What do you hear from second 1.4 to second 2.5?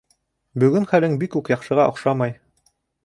үк яҡшыга оҡшамай